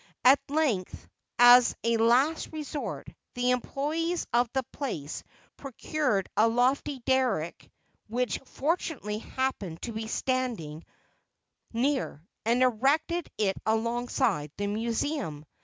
At 0.25 0.39
length, 0.49 1.07
as 1.37 1.75
a 1.83 1.97
last 1.97 2.51
resort, 2.53 3.07
the 3.35 3.51
employees 3.51 4.25
of 4.33 4.49
the 4.51 4.63
place 4.73 5.23
procured 5.57 6.27
a 6.35 6.47
lofty 6.47 7.03
derrick 7.05 7.69
which 8.07 8.39
fortunately 8.45 9.19
happened 9.19 9.79
to 9.83 9.91
be 9.91 10.07
standing 10.07 10.83
near, 11.71 12.25
and 12.47 12.63
erected 12.63 13.29
it 13.37 13.57
alongside 13.67 14.51
the 14.57 14.65
Museum. 14.65 15.45